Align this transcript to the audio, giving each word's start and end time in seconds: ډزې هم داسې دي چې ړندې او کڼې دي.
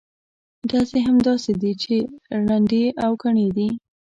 ډزې 0.69 0.99
هم 1.07 1.17
داسې 1.27 1.51
دي 1.61 1.71
چې 1.83 1.95
ړندې 2.47 2.83
او 3.03 3.11
کڼې 3.21 3.47
دي. 3.57 3.69